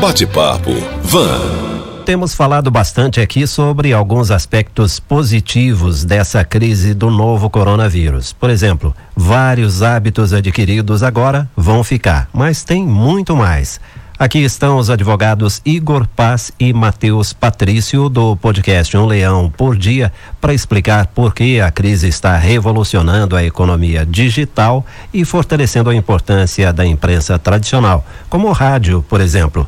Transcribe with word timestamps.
Bate-papo 0.00 0.72
Van. 1.04 2.04
Temos 2.04 2.34
falado 2.34 2.70
bastante 2.70 3.18
aqui 3.18 3.46
sobre 3.46 3.94
alguns 3.94 4.30
aspectos 4.30 5.00
positivos 5.00 6.04
dessa 6.04 6.44
crise 6.44 6.92
do 6.92 7.10
novo 7.10 7.48
coronavírus. 7.48 8.32
Por 8.32 8.50
exemplo, 8.50 8.94
vários 9.16 9.82
hábitos 9.82 10.34
adquiridos 10.34 11.02
agora 11.02 11.48
vão 11.56 11.82
ficar, 11.82 12.28
mas 12.32 12.62
tem 12.62 12.84
muito 12.84 13.34
mais. 13.34 13.80
Aqui 14.18 14.38
estão 14.38 14.78
os 14.78 14.88
advogados 14.88 15.60
Igor 15.64 16.06
Paz 16.08 16.50
e 16.58 16.72
Matheus 16.72 17.32
Patrício 17.34 18.08
do 18.08 18.36
podcast 18.36 18.96
Um 18.96 19.04
Leão 19.04 19.50
por 19.54 19.76
Dia 19.76 20.12
para 20.40 20.54
explicar 20.54 21.08
por 21.08 21.34
que 21.34 21.60
a 21.60 21.70
crise 21.70 22.08
está 22.08 22.36
revolucionando 22.36 23.36
a 23.36 23.44
economia 23.44 24.06
digital 24.06 24.86
e 25.12 25.24
fortalecendo 25.24 25.90
a 25.90 25.94
importância 25.94 26.72
da 26.72 26.86
imprensa 26.86 27.38
tradicional, 27.38 28.06
como 28.30 28.48
o 28.48 28.52
rádio, 28.52 29.04
por 29.06 29.20
exemplo. 29.20 29.66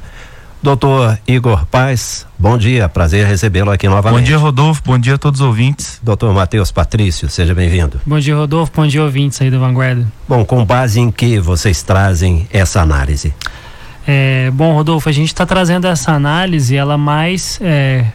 Doutor 0.60 1.16
Igor 1.26 1.64
Paz, 1.66 2.26
bom 2.36 2.58
dia, 2.58 2.88
prazer 2.88 3.24
recebê-lo 3.26 3.70
aqui 3.70 3.88
novamente. 3.88 4.20
Bom 4.20 4.26
dia, 4.26 4.36
Rodolfo, 4.36 4.82
bom 4.84 4.98
dia 4.98 5.14
a 5.14 5.18
todos 5.18 5.40
os 5.40 5.46
ouvintes. 5.46 6.00
Doutor 6.02 6.34
Matheus 6.34 6.72
Patrício, 6.72 7.30
seja 7.30 7.54
bem-vindo. 7.54 8.00
Bom 8.04 8.18
dia, 8.18 8.34
Rodolfo, 8.34 8.72
bom 8.74 8.86
dia, 8.86 9.02
ouvintes 9.02 9.40
aí 9.40 9.52
da 9.52 9.58
Vanguarda. 9.58 10.04
Bom, 10.28 10.44
com 10.44 10.64
base 10.64 10.98
em 10.98 11.12
que 11.12 11.38
vocês 11.38 11.82
trazem 11.84 12.48
essa 12.52 12.80
análise? 12.80 13.32
É, 14.04 14.50
bom, 14.52 14.72
Rodolfo, 14.72 15.08
a 15.08 15.12
gente 15.12 15.28
está 15.28 15.46
trazendo 15.46 15.86
essa 15.86 16.12
análise, 16.12 16.74
ela 16.74 16.98
mais 16.98 17.60
é, 17.62 18.06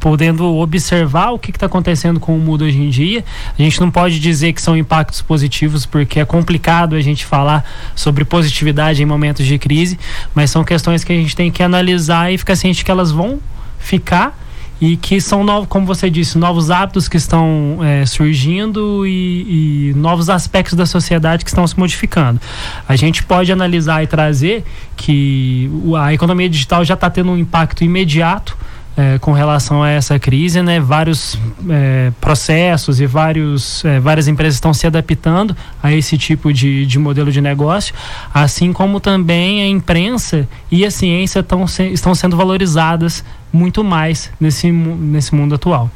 podendo 0.00 0.56
observar 0.56 1.30
o 1.30 1.38
que 1.38 1.50
está 1.50 1.66
acontecendo 1.66 2.18
com 2.18 2.34
o 2.34 2.40
mundo 2.40 2.64
hoje 2.64 2.78
em 2.78 2.88
dia. 2.88 3.22
A 3.56 3.62
gente 3.62 3.80
não 3.80 3.90
pode 3.90 4.18
dizer 4.18 4.52
que 4.54 4.62
são 4.62 4.76
impactos 4.76 5.20
positivos, 5.20 5.84
porque 5.84 6.18
é 6.18 6.24
complicado 6.24 6.96
a 6.96 7.00
gente 7.00 7.24
falar 7.24 7.64
sobre 7.94 8.24
positividade 8.24 9.02
em 9.02 9.06
momentos 9.06 9.46
de 9.46 9.58
crise, 9.58 9.98
mas 10.34 10.50
são 10.50 10.64
questões 10.64 11.04
que 11.04 11.12
a 11.12 11.16
gente 11.16 11.36
tem 11.36 11.50
que 11.50 11.62
analisar 11.62 12.32
e 12.32 12.38
ficar 12.38 12.56
ciente 12.56 12.84
que 12.84 12.90
elas 12.90 13.12
vão 13.12 13.38
ficar 13.78 14.36
e 14.80 14.96
que 14.96 15.20
são 15.20 15.44
novos, 15.44 15.68
como 15.68 15.84
você 15.84 16.08
disse, 16.08 16.38
novos 16.38 16.70
hábitos 16.70 17.06
que 17.06 17.18
estão 17.18 17.78
é, 17.82 18.06
surgindo 18.06 19.06
e, 19.06 19.90
e, 19.90 19.94
novos 19.94 20.30
aspectos 20.30 20.74
da 20.74 20.86
sociedade 20.86 21.44
que 21.44 21.50
estão 21.50 21.66
se 21.66 21.78
modificando. 21.78 22.40
A 22.88 22.96
gente 22.96 23.22
pode 23.22 23.52
analisar 23.52 24.02
e 24.02 24.06
trazer 24.06 24.64
que 24.96 25.70
a 25.98 26.14
economia 26.14 26.48
digital 26.48 26.82
já 26.82 26.94
está 26.94 27.10
tendo 27.10 27.30
um 27.30 27.36
impacto 27.36 27.84
imediato 27.84 28.56
é, 28.96 29.18
com 29.18 29.32
relação 29.32 29.82
a 29.82 29.90
essa 29.90 30.18
crise, 30.18 30.62
né? 30.62 30.80
Vários 30.80 31.38
é, 31.68 32.12
processos 32.20 33.00
e 33.00 33.06
vários, 33.06 33.84
é, 33.84 34.00
várias 34.00 34.28
empresas 34.28 34.54
estão 34.54 34.74
se 34.74 34.86
adaptando 34.86 35.56
a 35.82 35.92
esse 35.92 36.18
tipo 36.18 36.52
de, 36.52 36.84
de 36.86 36.98
modelo 36.98 37.30
de 37.30 37.40
negócio, 37.40 37.94
assim 38.32 38.72
como 38.72 39.00
também 39.00 39.62
a 39.62 39.66
imprensa 39.66 40.48
e 40.70 40.84
a 40.84 40.90
ciência 40.90 41.42
tão 41.42 41.66
se, 41.66 41.84
estão 41.84 42.14
sendo 42.14 42.36
valorizadas 42.36 43.24
muito 43.52 43.82
mais 43.82 44.30
nesse, 44.40 44.70
nesse 44.70 45.34
mundo 45.34 45.54
atual. 45.54 45.90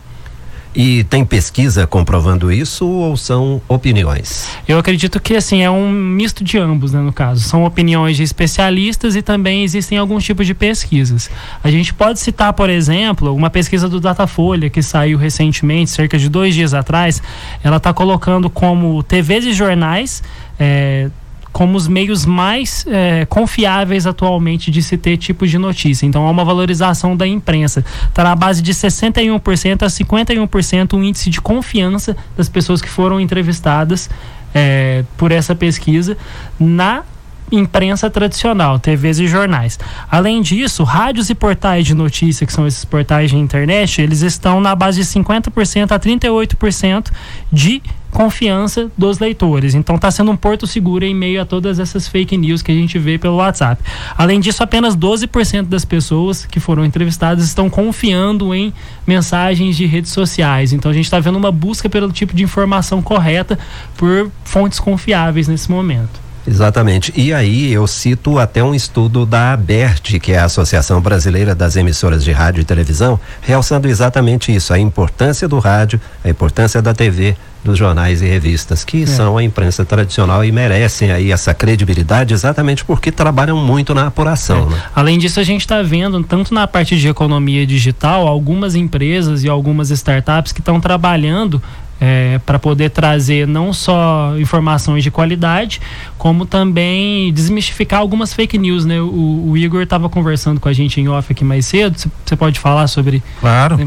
E 0.74 1.04
tem 1.04 1.24
pesquisa 1.24 1.86
comprovando 1.86 2.50
isso 2.50 2.86
ou 2.86 3.16
são 3.16 3.62
opiniões? 3.68 4.48
Eu 4.66 4.78
acredito 4.78 5.20
que 5.20 5.36
assim 5.36 5.62
é 5.62 5.70
um 5.70 5.90
misto 5.90 6.42
de 6.42 6.58
ambos, 6.58 6.92
né, 6.92 7.00
no 7.00 7.12
caso. 7.12 7.42
São 7.42 7.64
opiniões 7.64 8.16
de 8.16 8.24
especialistas 8.24 9.14
e 9.14 9.22
também 9.22 9.62
existem 9.62 9.96
alguns 9.98 10.24
tipos 10.24 10.46
de 10.46 10.54
pesquisas. 10.54 11.30
A 11.62 11.70
gente 11.70 11.94
pode 11.94 12.18
citar, 12.18 12.52
por 12.52 12.68
exemplo, 12.68 13.34
uma 13.34 13.50
pesquisa 13.50 13.88
do 13.88 14.00
Datafolha 14.00 14.68
que 14.68 14.82
saiu 14.82 15.16
recentemente, 15.16 15.90
cerca 15.90 16.18
de 16.18 16.28
dois 16.28 16.54
dias 16.54 16.74
atrás. 16.74 17.22
Ela 17.62 17.76
está 17.76 17.92
colocando 17.92 18.50
como 18.50 19.02
TVs 19.02 19.44
e 19.44 19.52
jornais 19.52 20.22
é, 20.58 21.08
como 21.54 21.76
os 21.76 21.86
meios 21.86 22.26
mais 22.26 22.84
é, 22.88 23.24
confiáveis 23.26 24.08
atualmente 24.08 24.72
de 24.72 24.82
se 24.82 24.98
ter 24.98 25.16
tipo 25.16 25.46
de 25.46 25.56
notícia. 25.56 26.04
Então 26.04 26.26
há 26.26 26.30
uma 26.30 26.44
valorização 26.44 27.16
da 27.16 27.28
imprensa. 27.28 27.84
Está 28.08 28.24
na 28.24 28.34
base 28.34 28.60
de 28.60 28.74
61% 28.74 29.82
a 29.82 29.86
51% 29.86 30.94
o 30.94 31.04
índice 31.04 31.30
de 31.30 31.40
confiança 31.40 32.16
das 32.36 32.48
pessoas 32.48 32.82
que 32.82 32.88
foram 32.88 33.20
entrevistadas 33.20 34.10
é, 34.52 35.04
por 35.16 35.30
essa 35.30 35.54
pesquisa 35.54 36.18
na 36.58 37.04
imprensa 37.50 38.10
tradicional, 38.10 38.78
TVs 38.78 39.18
e 39.18 39.26
jornais. 39.26 39.78
Além 40.10 40.42
disso, 40.42 40.82
rádios 40.84 41.30
e 41.30 41.34
portais 41.34 41.86
de 41.86 41.94
notícia, 41.94 42.46
que 42.46 42.52
são 42.52 42.66
esses 42.66 42.84
portais 42.84 43.30
de 43.30 43.36
internet, 43.36 44.00
eles 44.00 44.22
estão 44.22 44.60
na 44.60 44.74
base 44.74 45.00
de 45.00 45.06
50% 45.06 45.92
a 45.92 45.98
38% 45.98 47.10
de 47.52 47.82
confiança 48.14 48.90
dos 48.96 49.18
leitores. 49.18 49.74
Então 49.74 49.96
está 49.96 50.08
sendo 50.10 50.30
um 50.30 50.36
porto 50.36 50.66
seguro 50.66 51.04
em 51.04 51.14
meio 51.14 51.42
a 51.42 51.44
todas 51.44 51.80
essas 51.80 52.06
fake 52.06 52.36
news 52.36 52.62
que 52.62 52.70
a 52.70 52.74
gente 52.74 52.96
vê 52.96 53.18
pelo 53.18 53.36
WhatsApp. 53.36 53.82
Além 54.16 54.38
disso, 54.38 54.62
apenas 54.62 54.96
12% 54.96 55.64
das 55.64 55.84
pessoas 55.84 56.46
que 56.46 56.60
foram 56.60 56.84
entrevistadas 56.84 57.44
estão 57.44 57.68
confiando 57.68 58.54
em 58.54 58.72
mensagens 59.04 59.76
de 59.76 59.84
redes 59.84 60.12
sociais. 60.12 60.72
Então 60.72 60.90
a 60.90 60.94
gente 60.94 61.06
está 61.06 61.18
vendo 61.18 61.36
uma 61.36 61.50
busca 61.50 61.90
pelo 61.90 62.10
tipo 62.12 62.34
de 62.34 62.44
informação 62.44 63.02
correta 63.02 63.58
por 63.96 64.30
fontes 64.44 64.78
confiáveis 64.78 65.48
nesse 65.48 65.68
momento. 65.68 66.23
Exatamente. 66.46 67.12
E 67.16 67.32
aí 67.32 67.72
eu 67.72 67.86
cito 67.86 68.38
até 68.38 68.62
um 68.62 68.74
estudo 68.74 69.24
da 69.24 69.52
ABERT, 69.52 70.18
que 70.20 70.32
é 70.32 70.38
a 70.38 70.44
Associação 70.44 71.00
Brasileira 71.00 71.54
das 71.54 71.76
Emissoras 71.76 72.22
de 72.22 72.32
Rádio 72.32 72.60
e 72.60 72.64
Televisão, 72.64 73.18
realçando 73.40 73.88
exatamente 73.88 74.54
isso, 74.54 74.72
a 74.72 74.78
importância 74.78 75.48
do 75.48 75.58
rádio, 75.58 76.00
a 76.22 76.28
importância 76.28 76.82
da 76.82 76.92
TV, 76.92 77.36
dos 77.64 77.78
jornais 77.78 78.20
e 78.20 78.26
revistas, 78.26 78.84
que 78.84 79.04
é. 79.04 79.06
são 79.06 79.38
a 79.38 79.42
imprensa 79.42 79.84
tradicional 79.84 80.44
e 80.44 80.52
merecem 80.52 81.10
aí 81.10 81.32
essa 81.32 81.54
credibilidade 81.54 82.34
exatamente 82.34 82.84
porque 82.84 83.10
trabalham 83.10 83.56
muito 83.56 83.94
na 83.94 84.06
apuração. 84.06 84.66
É. 84.68 84.74
Né? 84.74 84.82
Além 84.94 85.18
disso, 85.18 85.40
a 85.40 85.42
gente 85.42 85.62
está 85.62 85.82
vendo, 85.82 86.22
tanto 86.22 86.52
na 86.52 86.66
parte 86.66 86.98
de 86.98 87.08
economia 87.08 87.66
digital, 87.66 88.28
algumas 88.28 88.74
empresas 88.74 89.42
e 89.42 89.48
algumas 89.48 89.90
startups 89.90 90.52
que 90.52 90.60
estão 90.60 90.78
trabalhando 90.78 91.60
é, 92.00 92.38
para 92.44 92.58
poder 92.58 92.90
trazer 92.90 93.46
não 93.46 93.72
só 93.72 94.34
informações 94.38 95.02
de 95.02 95.10
qualidade, 95.10 95.80
como 96.18 96.44
também 96.44 97.32
desmistificar 97.32 98.00
algumas 98.00 98.32
fake 98.32 98.58
news, 98.58 98.84
né? 98.84 99.00
O, 99.00 99.50
o 99.50 99.56
Igor 99.56 99.82
estava 99.82 100.08
conversando 100.08 100.60
com 100.60 100.68
a 100.68 100.72
gente 100.72 101.00
em 101.00 101.08
off 101.08 101.32
aqui 101.32 101.44
mais 101.44 101.66
cedo. 101.66 101.96
Você 102.24 102.36
pode 102.36 102.58
falar 102.58 102.86
sobre? 102.88 103.22
Claro. 103.40 103.78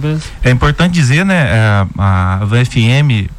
É 0.44 0.50
importante 0.50 0.94
dizer, 0.94 1.26
né? 1.26 1.48
É, 1.50 1.86
a 1.98 2.42
VFM 2.46 3.30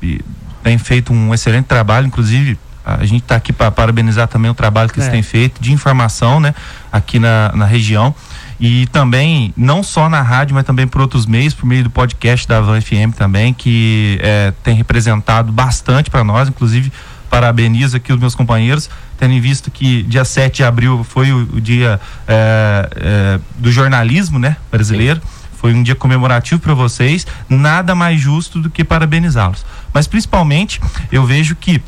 tem 0.63 0.79
feito 0.79 1.13
um 1.13 1.33
excelente 1.33 1.67
trabalho, 1.67 2.07
inclusive 2.07 2.59
a 2.85 3.05
gente 3.05 3.23
está 3.23 3.37
aqui 3.37 3.53
para 3.53 3.71
parabenizar 3.71 4.29
também 4.29 4.51
o 4.51 4.55
trabalho 4.55 4.89
que 4.89 4.99
é. 4.99 5.03
eles 5.03 5.13
têm 5.13 5.23
feito 5.23 5.61
de 5.61 5.73
informação, 5.73 6.41
né? 6.41 6.55
Aqui 6.91 7.19
na, 7.19 7.53
na 7.55 7.67
região 7.67 8.15
e 8.61 8.87
também 8.89 9.53
não 9.57 9.83
só 9.83 10.09
na 10.09 10.21
rádio, 10.21 10.55
mas 10.55 10.65
também 10.65 10.87
por 10.87 11.01
outros 11.01 11.27
meios, 11.27 11.55
por 11.55 11.67
meio 11.67 11.85
do 11.85 11.91
podcast 11.91 12.47
da 12.47 12.61
Van 12.61 12.81
FM 12.81 13.15
também, 13.17 13.55
que 13.55 14.19
é, 14.21 14.53
tem 14.63 14.75
representado 14.75 15.53
bastante 15.53 16.11
para 16.11 16.25
nós, 16.25 16.49
inclusive 16.49 16.93
parabenizo 17.31 17.97
aqui 17.97 18.13
os 18.13 18.19
meus 18.19 18.35
companheiros, 18.35 18.89
tendo 19.17 19.41
visto 19.41 19.71
que 19.71 20.03
dia 20.05 20.25
7 20.25 20.57
de 20.57 20.65
abril 20.65 21.05
foi 21.05 21.31
o, 21.33 21.43
o 21.55 21.61
dia 21.61 22.01
é, 22.27 22.91
é, 22.97 23.41
do 23.57 23.71
jornalismo 23.71 24.39
né, 24.39 24.57
brasileiro. 24.71 25.21
Sim. 25.21 25.39
Foi 25.59 25.75
um 25.75 25.83
dia 25.83 25.95
comemorativo 25.95 26.61
para 26.61 26.73
vocês, 26.73 27.27
nada 27.49 27.95
mais 27.95 28.21
justo 28.21 28.61
do 28.61 28.71
que 28.71 28.85
parabenizá-los. 28.85 29.67
Mas 29.93 30.07
principalmente 30.07 30.81
eu 31.11 31.27
vejo 31.27 31.57
que 31.57 31.83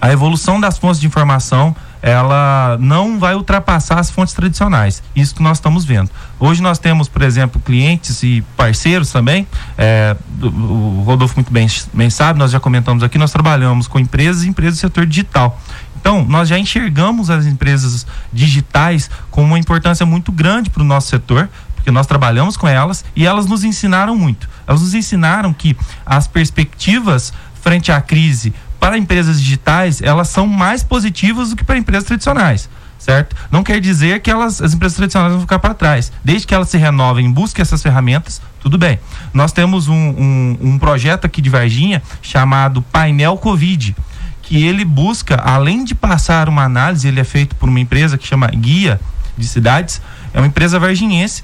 a 0.00 0.10
evolução 0.10 0.58
das 0.58 0.78
fontes 0.78 1.00
de 1.00 1.06
informação 1.06 1.76
ela 2.02 2.76
não 2.80 3.18
vai 3.18 3.34
ultrapassar 3.36 4.00
as 4.00 4.10
fontes 4.10 4.34
tradicionais. 4.34 5.02
Isso 5.14 5.36
que 5.36 5.42
nós 5.42 5.58
estamos 5.58 5.84
vendo. 5.84 6.10
Hoje 6.38 6.60
nós 6.60 6.78
temos, 6.78 7.08
por 7.08 7.22
exemplo, 7.22 7.60
clientes 7.60 8.24
e 8.24 8.42
parceiros 8.56 9.12
também. 9.12 9.46
É, 9.78 10.16
o 10.42 11.04
Rodolfo 11.06 11.36
muito 11.36 11.52
bem, 11.52 11.68
bem 11.94 12.10
sabe, 12.10 12.40
nós 12.40 12.50
já 12.50 12.58
comentamos 12.58 13.04
aqui, 13.04 13.16
nós 13.16 13.30
trabalhamos 13.30 13.86
com 13.86 14.00
empresas 14.00 14.42
e 14.42 14.48
empresas 14.48 14.78
do 14.78 14.80
setor 14.80 15.06
digital. 15.06 15.60
Então, 15.96 16.24
nós 16.28 16.48
já 16.48 16.58
enxergamos 16.58 17.30
as 17.30 17.46
empresas 17.46 18.04
digitais 18.32 19.08
com 19.30 19.44
uma 19.44 19.56
importância 19.56 20.04
muito 20.04 20.32
grande 20.32 20.68
para 20.68 20.82
o 20.82 20.84
nosso 20.84 21.08
setor, 21.08 21.48
porque 21.76 21.92
nós 21.92 22.08
trabalhamos 22.08 22.56
com 22.56 22.66
elas 22.66 23.04
e 23.14 23.24
elas 23.24 23.46
nos 23.46 23.62
ensinaram 23.62 24.16
muito. 24.16 24.48
Elas 24.66 24.80
nos 24.80 24.94
ensinaram 24.94 25.52
que 25.52 25.76
as 26.04 26.26
perspectivas 26.26 27.32
frente 27.62 27.92
à 27.92 28.00
crise 28.00 28.52
para 28.82 28.98
empresas 28.98 29.40
digitais, 29.40 30.02
elas 30.02 30.26
são 30.26 30.44
mais 30.44 30.82
positivas 30.82 31.50
do 31.50 31.56
que 31.56 31.62
para 31.62 31.78
empresas 31.78 32.02
tradicionais 32.02 32.68
certo? 32.98 33.34
Não 33.50 33.64
quer 33.64 33.80
dizer 33.80 34.20
que 34.20 34.30
elas, 34.30 34.62
as 34.62 34.74
empresas 34.74 34.96
tradicionais 34.96 35.32
vão 35.32 35.40
ficar 35.40 35.58
para 35.58 35.74
trás. 35.74 36.12
Desde 36.24 36.46
que 36.46 36.54
elas 36.54 36.68
se 36.68 36.78
renovem, 36.78 37.28
busquem 37.32 37.60
essas 37.60 37.82
ferramentas, 37.82 38.40
tudo 38.60 38.78
bem. 38.78 39.00
Nós 39.34 39.50
temos 39.50 39.88
um, 39.88 39.92
um, 39.92 40.58
um, 40.60 40.78
projeto 40.78 41.24
aqui 41.24 41.42
de 41.42 41.50
Varginha 41.50 42.00
chamado 42.22 42.80
Painel 42.80 43.36
Covid, 43.38 43.96
que 44.40 44.64
ele 44.64 44.84
busca, 44.84 45.34
além 45.34 45.84
de 45.84 45.96
passar 45.96 46.48
uma 46.48 46.62
análise, 46.62 47.08
ele 47.08 47.18
é 47.18 47.24
feito 47.24 47.56
por 47.56 47.68
uma 47.68 47.80
empresa 47.80 48.16
que 48.16 48.24
chama 48.24 48.46
Guia 48.46 49.00
de 49.36 49.48
Cidades, 49.48 50.00
é 50.32 50.38
uma 50.38 50.46
empresa 50.46 50.78
varginhense 50.78 51.42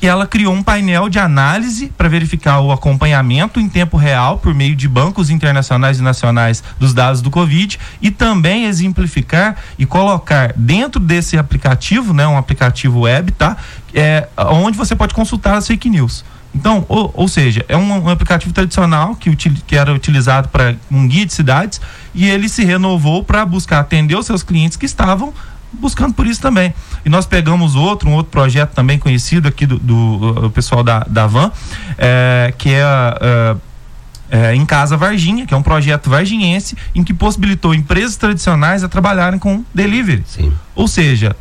que 0.00 0.06
ela 0.06 0.26
criou 0.26 0.54
um 0.54 0.62
painel 0.62 1.10
de 1.10 1.18
análise 1.18 1.92
para 1.94 2.08
verificar 2.08 2.60
o 2.60 2.72
acompanhamento 2.72 3.60
em 3.60 3.68
tempo 3.68 3.98
real 3.98 4.38
por 4.38 4.54
meio 4.54 4.74
de 4.74 4.88
bancos 4.88 5.28
internacionais 5.28 5.98
e 5.98 6.02
nacionais 6.02 6.64
dos 6.78 6.94
dados 6.94 7.20
do 7.20 7.30
Covid 7.30 7.78
e 8.00 8.10
também 8.10 8.64
exemplificar 8.64 9.56
e 9.78 9.84
colocar 9.84 10.54
dentro 10.56 10.98
desse 10.98 11.36
aplicativo, 11.36 12.14
né, 12.14 12.26
um 12.26 12.38
aplicativo 12.38 13.00
web, 13.00 13.30
tá? 13.32 13.58
É, 13.92 14.26
onde 14.38 14.78
você 14.78 14.96
pode 14.96 15.12
consultar 15.12 15.58
as 15.58 15.66
fake 15.66 15.90
news. 15.90 16.24
Então, 16.54 16.86
ou, 16.88 17.12
ou 17.14 17.28
seja, 17.28 17.62
é 17.68 17.76
um, 17.76 18.04
um, 18.04 18.08
aplicativo 18.08 18.54
tradicional 18.54 19.14
que, 19.14 19.28
util, 19.28 19.52
que 19.66 19.76
era 19.76 19.92
utilizado 19.92 20.48
para 20.48 20.74
um 20.90 21.06
guia 21.06 21.26
de 21.26 21.34
cidades 21.34 21.78
e 22.14 22.26
ele 22.26 22.48
se 22.48 22.64
renovou 22.64 23.22
para 23.22 23.44
buscar 23.44 23.80
atender 23.80 24.16
os 24.16 24.24
seus 24.24 24.42
clientes 24.42 24.78
que 24.78 24.86
estavam 24.86 25.34
buscando 25.72 26.14
por 26.14 26.26
isso 26.26 26.40
também. 26.40 26.74
E 27.04 27.08
nós 27.08 27.26
pegamos 27.26 27.74
outro, 27.74 28.08
um 28.08 28.14
outro 28.14 28.30
projeto 28.30 28.72
também 28.72 28.98
conhecido 28.98 29.48
aqui 29.48 29.66
do, 29.66 29.78
do, 29.78 30.32
do 30.32 30.50
pessoal 30.50 30.82
da, 30.82 31.00
da 31.00 31.26
Van, 31.26 31.50
é, 31.96 32.52
que 32.56 32.70
é, 32.70 32.82
é, 33.20 33.56
é, 34.30 34.54
em 34.54 34.64
Casa 34.66 34.96
Varginha, 34.96 35.46
que 35.46 35.54
é 35.54 35.56
um 35.56 35.62
projeto 35.62 36.10
varginhense 36.10 36.76
em 36.94 37.02
que 37.02 37.14
possibilitou 37.14 37.74
empresas 37.74 38.16
tradicionais 38.16 38.84
a 38.84 38.88
trabalharem 38.88 39.38
com 39.38 39.64
delivery. 39.74 40.22
Sim. 40.26 40.52
Ou 40.74 40.86
seja, 40.86 41.36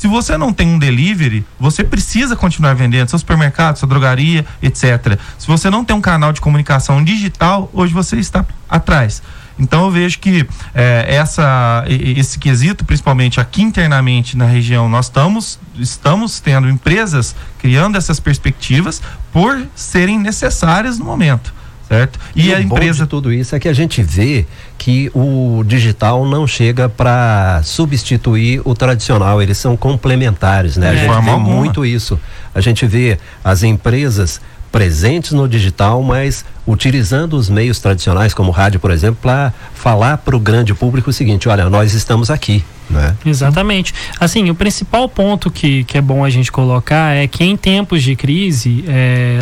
se 0.00 0.08
você 0.08 0.38
não 0.38 0.50
tem 0.50 0.66
um 0.66 0.78
delivery, 0.78 1.44
você 1.58 1.84
precisa 1.84 2.34
continuar 2.34 2.74
vendendo 2.74 3.10
seu 3.10 3.18
supermercado, 3.18 3.76
sua 3.76 3.86
drogaria, 3.86 4.46
etc. 4.62 5.18
Se 5.38 5.46
você 5.46 5.68
não 5.68 5.84
tem 5.84 5.94
um 5.94 6.00
canal 6.00 6.32
de 6.32 6.40
comunicação 6.40 7.04
digital, 7.04 7.68
hoje 7.72 7.92
você 7.92 8.16
está 8.16 8.42
atrás. 8.66 9.22
Então 9.60 9.84
eu 9.84 9.90
vejo 9.90 10.18
que 10.18 10.46
é, 10.74 11.04
essa, 11.06 11.84
esse 11.86 12.38
quesito, 12.38 12.84
principalmente 12.84 13.38
aqui 13.38 13.62
internamente 13.62 14.36
na 14.36 14.46
região, 14.46 14.88
nós 14.88 15.06
estamos, 15.06 15.58
estamos 15.78 16.40
tendo 16.40 16.68
empresas 16.68 17.36
criando 17.58 17.98
essas 17.98 18.18
perspectivas 18.18 19.02
por 19.30 19.66
serem 19.74 20.18
necessárias 20.18 20.98
no 20.98 21.04
momento. 21.04 21.52
Certo? 21.86 22.20
E, 22.36 22.46
e 22.46 22.54
a 22.54 22.60
empresa. 22.60 23.04
tudo 23.04 23.32
isso 23.32 23.56
é 23.56 23.58
que 23.58 23.68
a 23.68 23.72
gente 23.72 24.00
vê 24.00 24.46
que 24.78 25.10
o 25.12 25.64
digital 25.66 26.24
não 26.24 26.46
chega 26.46 26.88
para 26.88 27.60
substituir 27.64 28.62
o 28.64 28.76
tradicional, 28.76 29.42
eles 29.42 29.58
são 29.58 29.76
complementares, 29.76 30.76
né? 30.76 30.86
É. 30.86 30.90
A 31.08 31.14
gente 31.14 31.24
vê 31.24 31.36
muito 31.36 31.84
isso. 31.84 32.18
A 32.54 32.60
gente 32.60 32.86
vê 32.86 33.18
as 33.42 33.64
empresas 33.64 34.40
presentes 34.70 35.32
no 35.32 35.48
digital, 35.48 36.02
mas 36.02 36.44
utilizando 36.66 37.34
os 37.34 37.48
meios 37.48 37.78
tradicionais, 37.78 38.32
como 38.32 38.50
rádio, 38.50 38.80
por 38.80 38.90
exemplo, 38.90 39.18
para 39.20 39.52
falar 39.74 40.18
para 40.18 40.36
o 40.36 40.40
grande 40.40 40.74
público 40.74 41.10
o 41.10 41.12
seguinte: 41.12 41.48
olha, 41.48 41.68
nós 41.68 41.94
estamos 41.94 42.30
aqui. 42.30 42.64
Né? 42.88 43.16
Exatamente. 43.24 43.94
Assim, 44.18 44.50
o 44.50 44.54
principal 44.54 45.08
ponto 45.08 45.48
que, 45.50 45.84
que 45.84 45.96
é 45.96 46.00
bom 46.00 46.24
a 46.24 46.30
gente 46.30 46.50
colocar 46.50 47.14
é 47.14 47.26
que 47.28 47.44
em 47.44 47.56
tempos 47.56 48.02
de 48.02 48.16
crise 48.16 48.84
é, 48.88 49.38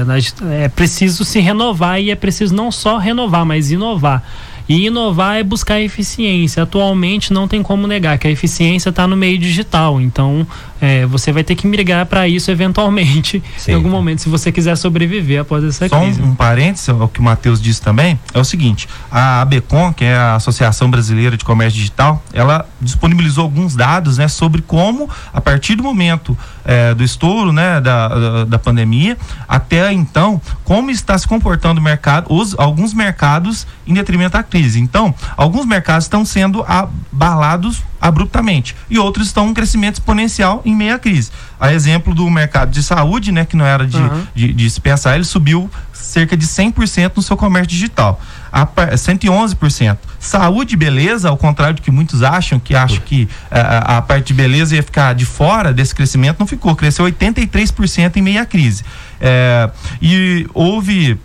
é 0.65 0.69
preciso 0.69 1.25
se 1.25 1.41
renovar 1.41 1.99
e 1.99 2.11
é 2.11 2.15
preciso 2.15 2.55
não 2.55 2.71
só 2.71 2.99
renovar, 2.99 3.47
mas 3.47 3.71
inovar. 3.71 4.23
E 4.69 4.87
inovar 4.87 5.39
é 5.39 5.43
buscar 5.43 5.81
eficiência. 5.81 6.63
Atualmente 6.63 7.33
não 7.33 7.49
tem 7.49 7.63
como 7.63 7.87
negar 7.87 8.19
que 8.19 8.29
a 8.29 8.31
eficiência 8.31 8.91
está 8.91 9.07
no 9.07 9.17
meio 9.17 9.39
digital. 9.39 9.99
Então 9.99 10.47
é, 10.81 11.07
você 11.07 11.33
vai 11.33 11.43
ter 11.43 11.55
que 11.55 11.67
migrar 11.67 12.07
para 12.07 12.29
isso 12.29 12.51
eventualmente, 12.51 13.43
Sim. 13.57 13.73
em 13.73 13.75
algum 13.75 13.89
momento, 13.89 14.23
se 14.23 14.29
você 14.29 14.53
quiser 14.53 14.77
sobreviver 14.77 15.41
após 15.41 15.65
essa 15.65 15.89
Só 15.89 16.01
crise. 16.01 16.23
Um, 16.23 16.29
um 16.29 16.35
parênteses, 16.35 16.89
o 16.89 17.09
que 17.09 17.21
o 17.21 17.23
Matheus 17.23 17.61
disse 17.61 17.83
também, 17.83 18.19
é 18.33 18.39
o 18.39 18.45
seguinte: 18.45 18.89
a 19.11 19.43
ABCOM, 19.43 19.93
que 19.93 20.05
é 20.05 20.17
a 20.17 20.37
Associação 20.37 20.91
Brasileira 20.91 21.37
de 21.37 21.45
Comércio 21.45 21.79
Digital, 21.79 22.23
ela 22.33 22.67
disponibilizou 22.81 23.45
alguns 23.45 23.75
dados 23.75 24.19
né, 24.19 24.29
sobre 24.29 24.63
como, 24.63 25.09
a 25.33 25.41
partir 25.41 25.75
do 25.75 25.83
momento 25.83 26.37
é, 26.65 26.95
do 26.95 27.03
estouro 27.03 27.53
né, 27.53 27.81
da, 27.81 28.09
da, 28.09 28.45
da, 28.45 28.59
pandemia, 28.59 29.17
até 29.49 29.93
então, 29.93 30.41
como 30.65 30.91
está 30.91 31.17
se 31.17 31.27
comportando 31.27 31.81
o 31.81 31.83
mercado, 31.83 32.33
os, 32.33 32.55
alguns 32.59 32.95
mercados 32.95 33.67
em 33.87 33.95
detrimento 33.95 34.33
da 34.33 34.43
crise. 34.43 34.81
Então, 34.81 35.15
alguns 35.37 35.67
mercados 35.67 36.05
estão 36.05 36.25
sendo 36.25 36.65
abalados 36.69 37.83
abruptamente 38.01 38.77
e 38.89 38.99
outros 38.99 39.29
estão 39.29 39.49
em 39.49 39.55
crescimento 39.55 39.95
exponencial 39.95 40.63
em 40.65 40.75
meia 40.75 40.99
crise. 40.99 41.31
A 41.59 41.73
exemplo 41.73 42.15
do 42.15 42.29
mercado 42.31 42.71
de 42.71 42.83
saúde, 42.83 43.33
né, 43.33 43.45
que 43.45 43.57
não 43.57 43.67
era 43.67 43.87
de, 43.87 43.97
uhum. 43.97 44.27
de, 44.35 44.53
de 44.53 44.71
se 44.71 44.81
pensar, 44.81 45.17
ele 45.17 45.25
subiu 45.25 45.71
cerca 45.93 46.37
de 46.37 46.47
100% 46.47 47.13
no 47.17 47.23
seu 47.23 47.37
comércio 47.37 47.69
digital. 47.69 48.21
A, 48.51 48.67
111%. 48.67 49.99
Saúde 50.19 50.75
e 50.75 50.77
beleza, 50.77 51.29
ao 51.29 51.37
contrário 51.37 51.77
do 51.77 51.83
que 51.83 51.91
muitos 51.91 52.23
acham, 52.23 52.59
que 52.59 52.75
acham 52.75 53.01
que 53.05 53.29
a, 53.51 53.59
eh, 53.59 53.83
a 53.99 54.03
parte 54.03 54.29
de 54.29 54.35
beleza 54.35 54.75
ia 54.75 54.83
ficar 54.83 55.15
de 55.15 55.27
fora 55.27 55.73
desse 55.73 55.95
crescimento, 55.95 56.39
não 56.41 56.47
ficou. 56.47 56.75
Cresceu 56.75 57.05
83% 57.05 58.17
em 58.17 58.23
meia 58.23 58.47
crise. 58.47 58.85
É, 59.21 59.71
e 60.01 60.47
houve, 60.55 61.19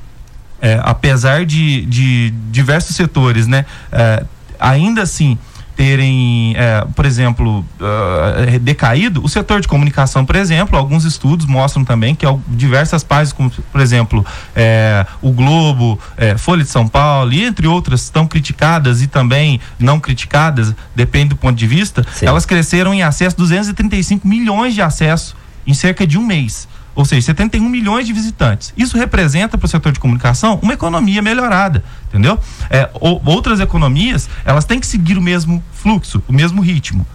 é, 0.61 0.79
apesar 0.83 1.45
de, 1.45 1.85
de 1.85 2.33
diversos 2.51 2.95
setores, 2.95 3.47
né, 3.47 3.65
é, 3.91 4.25
ainda 4.59 5.01
assim 5.01 5.37
terem, 5.75 6.53
é, 6.55 6.85
por 6.95 7.05
exemplo, 7.05 7.59
uh, 7.59 8.59
decaído, 8.59 9.23
o 9.23 9.29
setor 9.29 9.61
de 9.61 9.67
comunicação, 9.67 10.25
por 10.25 10.35
exemplo, 10.35 10.77
alguns 10.77 11.03
estudos 11.03 11.45
mostram 11.45 11.83
também 11.83 12.13
que 12.13 12.25
diversas 12.47 13.03
páginas, 13.03 13.33
como 13.33 13.49
por 13.49 13.81
exemplo, 13.81 14.25
é, 14.55 15.05
o 15.21 15.31
Globo, 15.31 15.99
é, 16.15 16.37
Folha 16.37 16.63
de 16.63 16.69
São 16.69 16.87
Paulo, 16.87 17.33
e 17.33 17.43
entre 17.43 17.67
outras, 17.67 18.03
estão 18.03 18.27
criticadas 18.27 19.01
e 19.01 19.07
também 19.07 19.59
não 19.79 19.99
criticadas, 19.99 20.73
depende 20.95 21.29
do 21.29 21.35
ponto 21.35 21.55
de 21.55 21.67
vista, 21.67 22.05
Sim. 22.13 22.25
elas 22.27 22.45
cresceram 22.45 22.93
em 22.93 23.01
acesso 23.01 23.35
235 23.37 24.27
milhões 24.27 24.73
de 24.73 24.81
acessos 24.81 25.35
em 25.65 25.73
cerca 25.73 26.05
de 26.05 26.17
um 26.17 26.25
mês 26.25 26.67
ou 26.95 27.05
seja, 27.05 27.27
71 27.27 27.67
milhões 27.67 28.05
de 28.05 28.13
visitantes. 28.13 28.73
Isso 28.77 28.97
representa 28.97 29.57
para 29.57 29.65
o 29.65 29.69
setor 29.69 29.91
de 29.91 29.99
comunicação 29.99 30.59
uma 30.61 30.73
economia 30.73 31.21
melhorada, 31.21 31.83
entendeu? 32.07 32.39
É, 32.69 32.89
ou, 32.93 33.21
outras 33.25 33.59
economias, 33.59 34.29
elas 34.45 34.65
têm 34.65 34.79
que 34.79 34.87
seguir 34.87 35.17
o 35.17 35.21
mesmo 35.21 35.63
fluxo, 35.73 36.23
o 36.27 36.33
mesmo 36.33 36.61
ritmo. 36.61 37.05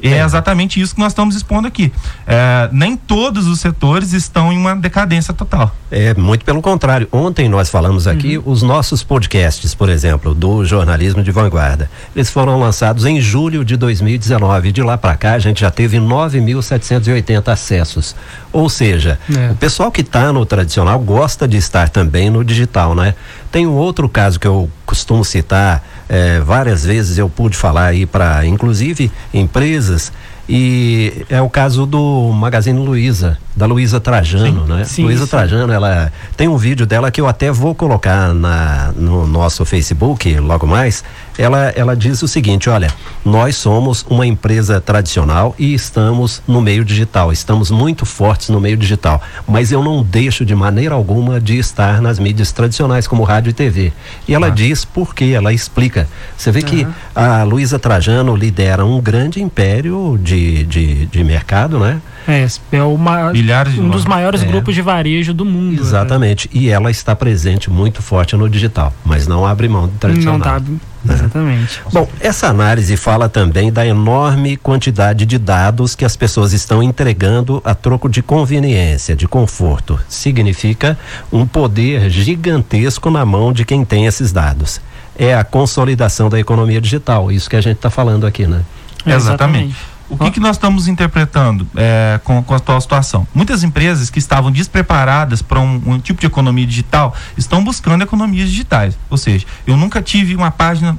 E 0.00 0.08
é, 0.08 0.18
é 0.18 0.24
exatamente 0.24 0.80
isso 0.80 0.94
que 0.94 1.00
nós 1.00 1.12
estamos 1.12 1.36
expondo 1.36 1.66
aqui. 1.66 1.92
É, 2.26 2.68
nem 2.72 2.96
todos 2.96 3.46
os 3.46 3.60
setores 3.60 4.12
estão 4.12 4.52
em 4.52 4.58
uma 4.58 4.74
decadência 4.74 5.32
total. 5.32 5.74
É, 5.90 6.12
muito 6.14 6.44
pelo 6.44 6.60
contrário. 6.60 7.08
Ontem 7.12 7.48
nós 7.48 7.70
falamos 7.70 8.06
aqui, 8.06 8.36
uhum. 8.36 8.44
os 8.46 8.62
nossos 8.62 9.02
podcasts, 9.02 9.74
por 9.74 9.88
exemplo, 9.88 10.34
do 10.34 10.64
jornalismo 10.64 11.22
de 11.22 11.30
vanguarda, 11.30 11.90
eles 12.14 12.30
foram 12.30 12.58
lançados 12.58 13.06
em 13.06 13.20
julho 13.20 13.64
de 13.64 13.76
2019. 13.76 14.72
De 14.72 14.82
lá 14.82 14.98
para 14.98 15.16
cá, 15.16 15.32
a 15.32 15.38
gente 15.38 15.60
já 15.60 15.70
teve 15.70 15.98
9.780 15.98 17.48
acessos. 17.48 18.14
Ou 18.52 18.68
seja, 18.68 19.18
é. 19.34 19.52
o 19.52 19.56
pessoal 19.56 19.90
que 19.90 20.00
está 20.00 20.32
no 20.32 20.44
tradicional 20.44 20.98
gosta 20.98 21.46
de 21.46 21.56
estar 21.56 21.88
também 21.88 22.28
no 22.30 22.44
digital, 22.44 22.94
né? 22.94 23.14
Tem 23.50 23.66
um 23.66 23.74
outro 23.74 24.08
caso 24.08 24.38
que 24.38 24.46
eu 24.46 24.68
costumo 24.84 25.24
citar 25.24 25.82
é, 26.08 26.40
várias 26.40 26.84
vezes 26.84 27.18
eu 27.18 27.28
pude 27.28 27.56
falar 27.56 27.86
aí 27.86 28.06
para, 28.06 28.44
inclusive, 28.46 29.10
empresas 29.32 30.12
e 30.48 31.24
é 31.30 31.40
o 31.40 31.48
caso 31.48 31.86
do 31.86 32.30
Magazine 32.32 32.78
Luiza, 32.78 33.38
da 33.56 33.64
Luiza 33.66 33.98
Trajano, 33.98 34.66
sim, 34.66 34.72
né? 34.72 34.84
Sim, 34.84 35.04
Luiza 35.04 35.26
Trajano, 35.26 35.72
ela 35.72 36.12
tem 36.36 36.48
um 36.48 36.56
vídeo 36.56 36.84
dela 36.84 37.10
que 37.10 37.20
eu 37.20 37.26
até 37.26 37.50
vou 37.50 37.74
colocar 37.74 38.34
na, 38.34 38.92
no 38.96 39.26
nosso 39.26 39.64
Facebook 39.64 40.38
logo 40.40 40.66
mais. 40.66 41.02
Ela, 41.38 41.72
ela 41.74 41.96
diz 41.96 42.22
o 42.22 42.28
seguinte: 42.28 42.68
olha, 42.68 42.92
nós 43.24 43.56
somos 43.56 44.04
uma 44.08 44.26
empresa 44.26 44.80
tradicional 44.80 45.54
e 45.58 45.72
estamos 45.72 46.42
no 46.46 46.60
meio 46.60 46.84
digital, 46.84 47.32
estamos 47.32 47.70
muito 47.70 48.04
fortes 48.04 48.50
no 48.50 48.60
meio 48.60 48.76
digital, 48.76 49.22
mas 49.48 49.72
eu 49.72 49.82
não 49.82 50.02
deixo 50.02 50.44
de 50.44 50.54
maneira 50.54 50.94
alguma 50.94 51.40
de 51.40 51.58
estar 51.58 52.02
nas 52.02 52.18
mídias 52.18 52.52
tradicionais 52.52 53.06
como 53.06 53.22
rádio 53.22 53.50
e 53.50 53.52
TV. 53.54 53.92
E 54.28 54.34
ela 54.34 54.48
ah. 54.48 54.50
diz 54.50 54.84
por 54.84 55.14
quê, 55.14 55.32
ela 55.34 55.52
explica. 55.52 56.06
Você 56.36 56.50
vê 56.50 56.60
uhum. 56.60 56.66
que 56.66 56.86
a 57.14 57.42
Luiza 57.44 57.78
Trajano 57.78 58.36
lidera 58.36 58.84
um 58.84 59.00
grande 59.00 59.42
império 59.42 60.18
de 60.22 60.33
de, 60.34 60.64
de, 60.64 61.06
de 61.06 61.24
mercado, 61.24 61.78
né? 61.78 62.00
É, 62.26 62.46
é 62.72 62.82
uma, 62.82 63.30
um 63.78 63.88
dos 63.90 64.04
maiores 64.06 64.42
é. 64.42 64.46
grupos 64.46 64.74
de 64.74 64.80
varejo 64.80 65.34
do 65.34 65.44
mundo. 65.44 65.76
Né? 65.76 65.80
Exatamente. 65.80 66.48
Né? 66.52 66.60
E 66.62 66.68
ela 66.70 66.90
está 66.90 67.14
presente 67.14 67.70
muito 67.70 68.02
forte 68.02 68.34
no 68.34 68.48
digital, 68.48 68.92
mas 69.04 69.26
não 69.26 69.46
abre 69.46 69.68
mão 69.68 69.86
do 69.86 69.98
tradicional. 69.98 70.38
Não 70.38 70.44
tá, 70.44 70.60
né? 71.04 71.14
Exatamente. 71.14 71.82
Bom, 71.92 72.08
essa 72.18 72.48
análise 72.48 72.96
fala 72.96 73.28
também 73.28 73.70
da 73.70 73.86
enorme 73.86 74.56
quantidade 74.56 75.26
de 75.26 75.38
dados 75.38 75.94
que 75.94 76.04
as 76.04 76.16
pessoas 76.16 76.54
estão 76.54 76.82
entregando 76.82 77.60
a 77.62 77.74
troco 77.74 78.08
de 78.08 78.22
conveniência, 78.22 79.14
de 79.14 79.28
conforto. 79.28 80.00
Significa 80.08 80.98
um 81.30 81.46
poder 81.46 82.08
gigantesco 82.08 83.10
na 83.10 83.26
mão 83.26 83.52
de 83.52 83.66
quem 83.66 83.84
tem 83.84 84.06
esses 84.06 84.32
dados. 84.32 84.80
É 85.16 85.34
a 85.34 85.44
consolidação 85.44 86.30
da 86.30 86.40
economia 86.40 86.80
digital, 86.80 87.30
isso 87.30 87.50
que 87.50 87.56
a 87.56 87.60
gente 87.60 87.76
está 87.76 87.90
falando 87.90 88.26
aqui, 88.26 88.46
né? 88.46 88.62
exatamente. 89.06 89.74
exatamente. 89.74 89.93
O 90.08 90.18
que, 90.18 90.32
que 90.32 90.40
nós 90.40 90.56
estamos 90.56 90.86
interpretando 90.86 91.66
é, 91.74 92.20
com, 92.22 92.42
com, 92.42 92.54
a 92.54 92.58
atual 92.58 92.80
situação? 92.80 93.26
Muitas 93.34 93.62
empresas 93.62 94.10
que 94.10 94.18
estavam 94.18 94.50
despreparadas 94.50 95.40
para 95.40 95.60
um, 95.60 95.82
um, 95.86 95.98
tipo 95.98 96.20
de 96.20 96.26
economia 96.26 96.66
digital 96.66 97.14
estão 97.36 97.64
buscando 97.64 98.02
economias 98.02 98.50
digitais. 98.50 98.98
Ou 99.08 99.16
seja, 99.16 99.46
eu 99.66 99.76
nunca 99.76 100.02
tive 100.02 100.36
uma 100.36 100.50
página 100.50 100.96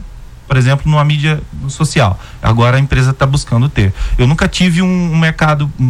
por 0.47 0.57
exemplo, 0.57 0.89
numa 0.89 1.03
mídia 1.03 1.41
social. 1.67 2.19
Agora 2.41 2.77
a 2.77 2.79
empresa 2.79 3.11
está 3.11 3.25
buscando 3.25 3.67
ter. 3.67 3.93
Eu 4.17 4.27
nunca 4.27 4.47
tive 4.47 4.81
um, 4.81 5.13
um 5.13 5.17
mercado, 5.17 5.71
um, 5.79 5.83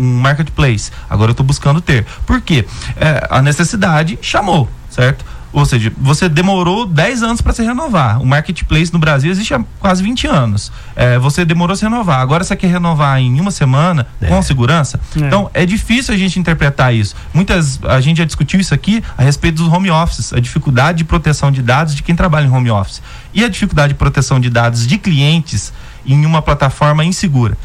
um, 0.00 0.20
marketplace. 0.20 0.90
Agora 1.08 1.30
eu 1.30 1.32
estou 1.32 1.44
buscando 1.44 1.80
ter. 1.80 2.06
Por 2.26 2.40
quê? 2.40 2.66
É, 2.96 3.26
a 3.28 3.42
necessidade 3.42 4.18
chamou, 4.22 4.68
certo? 4.88 5.24
Ou 5.52 5.64
seja, 5.64 5.92
você 5.96 6.28
demorou 6.28 6.86
10 6.86 7.22
anos 7.22 7.40
para 7.40 7.52
se 7.52 7.62
renovar. 7.62 8.20
O 8.20 8.26
marketplace 8.26 8.92
no 8.92 8.98
Brasil 8.98 9.30
existe 9.30 9.54
há 9.54 9.64
quase 9.80 10.02
20 10.02 10.26
anos. 10.26 10.70
É, 10.94 11.18
você 11.18 11.44
demorou 11.44 11.72
a 11.72 11.76
se 11.76 11.82
renovar. 11.82 12.20
Agora 12.20 12.44
você 12.44 12.54
quer 12.54 12.68
renovar 12.68 13.18
em 13.18 13.40
uma 13.40 13.50
semana 13.50 14.06
é. 14.20 14.26
com 14.26 14.42
segurança. 14.42 15.00
É. 15.16 15.20
Então 15.20 15.50
é 15.54 15.64
difícil 15.64 16.14
a 16.14 16.16
gente 16.16 16.38
interpretar 16.38 16.94
isso. 16.94 17.14
Muitas 17.32 17.80
a 17.84 18.00
gente 18.00 18.18
já 18.18 18.24
discutiu 18.24 18.60
isso 18.60 18.74
aqui 18.74 19.02
a 19.16 19.22
respeito 19.22 19.56
dos 19.56 19.72
home 19.72 19.90
offices, 19.90 20.32
a 20.32 20.40
dificuldade 20.40 20.98
de 20.98 21.04
proteção 21.04 21.50
de 21.50 21.62
dados 21.62 21.94
de 21.94 22.02
quem 22.02 22.14
trabalha 22.14 22.46
em 22.46 22.50
home 22.50 22.70
office 22.70 23.00
e 23.32 23.42
a 23.42 23.48
dificuldade 23.48 23.94
de 23.94 23.98
proteção 23.98 24.38
de 24.38 24.50
dados 24.50 24.86
de 24.86 24.98
clientes 24.98 25.72
em 26.04 26.24
uma 26.26 26.42
plataforma 26.42 27.04
insegura 27.04 27.56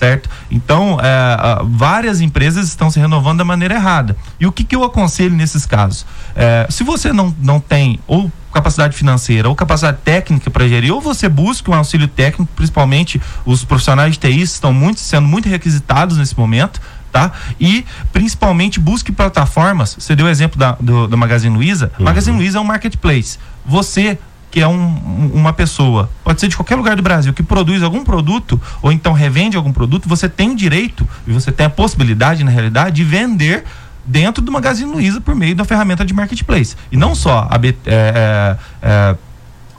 certo? 0.00 0.30
Então, 0.50 0.98
é, 1.02 1.62
várias 1.64 2.22
empresas 2.22 2.66
estão 2.68 2.90
se 2.90 2.98
renovando 2.98 3.38
da 3.38 3.44
maneira 3.44 3.74
errada. 3.74 4.16
E 4.40 4.46
o 4.46 4.52
que, 4.52 4.64
que 4.64 4.74
eu 4.74 4.82
aconselho 4.82 5.36
nesses 5.36 5.66
casos? 5.66 6.06
É, 6.34 6.66
se 6.70 6.82
você 6.82 7.12
não, 7.12 7.34
não 7.38 7.60
tem 7.60 8.00
ou 8.06 8.32
capacidade 8.50 8.96
financeira 8.96 9.48
ou 9.48 9.54
capacidade 9.54 9.98
técnica 10.02 10.50
para 10.50 10.66
gerir, 10.66 10.90
ou 10.90 11.02
você 11.02 11.28
busca 11.28 11.70
um 11.70 11.74
auxílio 11.74 12.08
técnico, 12.08 12.50
principalmente 12.56 13.20
os 13.44 13.62
profissionais 13.62 14.14
de 14.14 14.18
TI 14.20 14.40
estão 14.40 14.72
muito, 14.72 15.00
sendo 15.00 15.28
muito 15.28 15.50
requisitados 15.50 16.16
nesse 16.16 16.36
momento, 16.36 16.80
tá? 17.12 17.32
E 17.60 17.84
principalmente 18.10 18.80
busque 18.80 19.12
plataformas. 19.12 19.94
Você 19.98 20.16
deu 20.16 20.26
o 20.26 20.28
exemplo 20.30 20.58
da, 20.58 20.76
do, 20.80 21.06
do 21.06 21.18
Magazine 21.18 21.54
Luiza. 21.54 21.92
Uhum. 21.98 22.06
Magazine 22.06 22.36
Luiza 22.38 22.56
é 22.56 22.60
um 22.60 22.64
marketplace. 22.64 23.38
Você 23.66 24.18
que 24.50 24.60
é 24.60 24.66
um, 24.66 25.30
uma 25.32 25.52
pessoa, 25.52 26.10
pode 26.24 26.40
ser 26.40 26.48
de 26.48 26.56
qualquer 26.56 26.74
lugar 26.74 26.96
do 26.96 27.02
Brasil, 27.02 27.32
que 27.32 27.42
produz 27.42 27.82
algum 27.82 28.02
produto 28.02 28.60
ou 28.82 28.90
então 28.90 29.12
revende 29.12 29.56
algum 29.56 29.72
produto, 29.72 30.08
você 30.08 30.28
tem 30.28 30.54
direito 30.54 31.06
e 31.26 31.32
você 31.32 31.52
tem 31.52 31.66
a 31.66 31.70
possibilidade, 31.70 32.42
na 32.42 32.50
realidade, 32.50 32.96
de 32.96 33.04
vender 33.04 33.64
dentro 34.04 34.42
do 34.42 34.50
Magazine 34.50 34.90
Luiza 34.90 35.20
por 35.20 35.34
meio 35.34 35.54
da 35.54 35.64
ferramenta 35.64 36.04
de 36.04 36.12
marketplace. 36.12 36.76
E 36.90 36.96
não 36.96 37.14
só 37.14 37.46
a, 37.48 37.56
B, 37.56 37.76
é, 37.86 38.56
é, 38.82 38.88
é 38.88 39.16